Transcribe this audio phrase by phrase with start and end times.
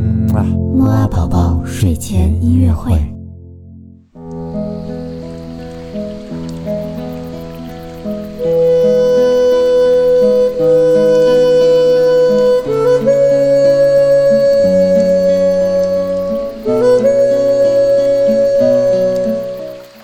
[0.00, 2.92] 嗯啊，木啊宝宝睡前音乐会。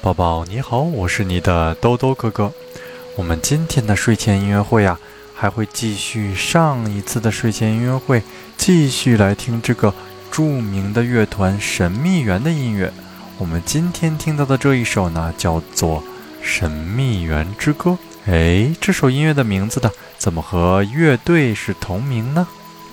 [0.03, 2.53] 宝宝你好，我是你的兜兜哥哥。
[3.15, 4.99] 我们今天的睡前音乐会啊，
[5.35, 8.23] 还会继续上一次的睡前音乐会，
[8.57, 9.93] 继续来听这个
[10.31, 12.93] 著名的乐团神秘园的音乐。
[13.37, 16.01] 我们今天听到的这一首呢，叫做
[16.41, 17.91] 《神秘园之歌》。
[18.27, 22.47] 哎，这首音乐的名字呢，怎么和乐队是同名呢？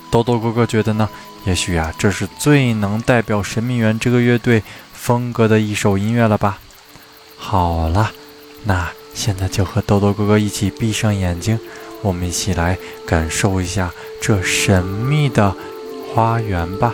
[0.09, 1.07] 豆豆哥哥觉得呢，
[1.45, 6.59] 也许啊，这是最能代表神秘园这个乐队风格的一首音乐了吧。
[7.37, 8.11] 好了，
[8.65, 11.57] 那现在就和豆豆哥哥一起闭上眼睛，
[12.01, 15.55] 我们一起来感受一下这神秘的
[16.13, 16.93] 花园吧。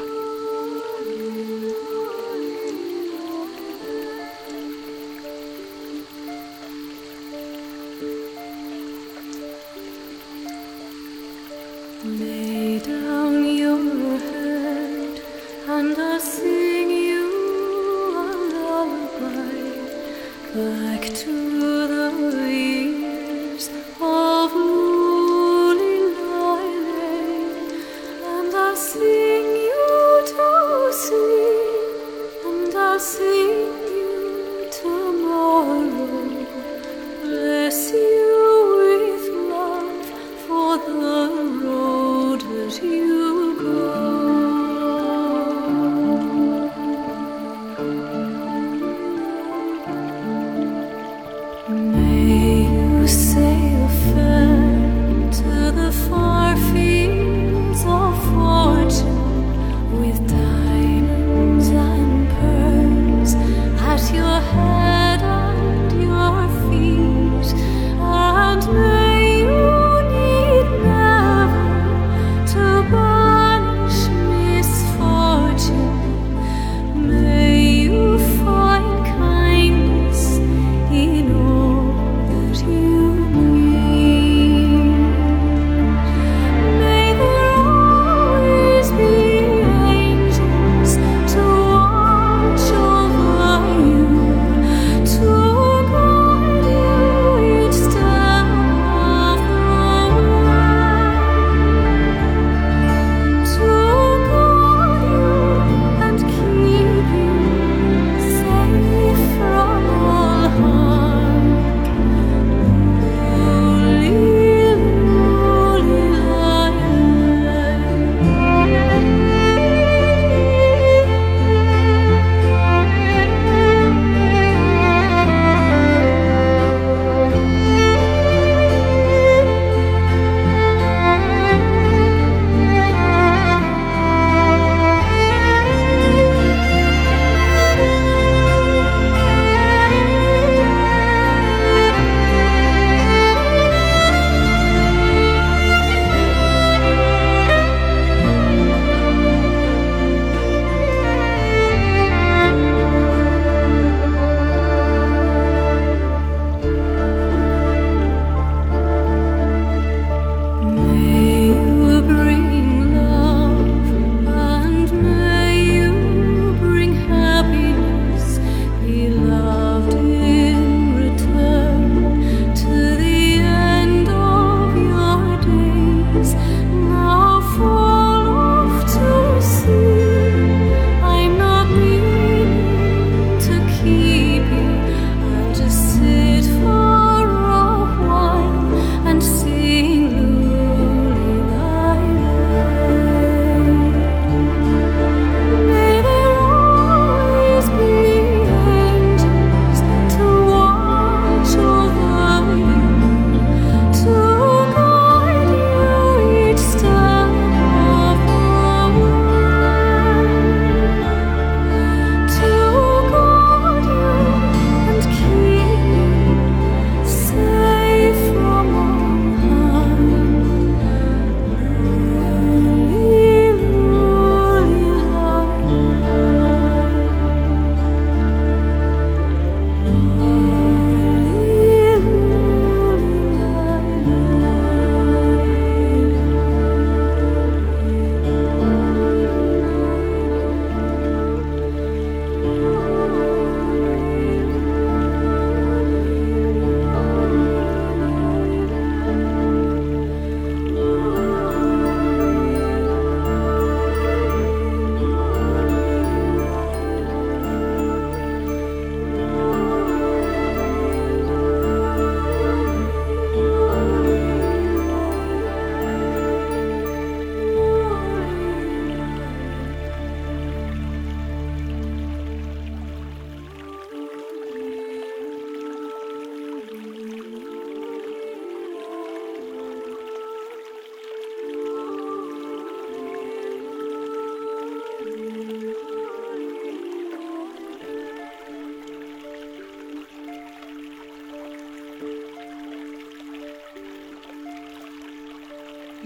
[20.57, 21.46] Back to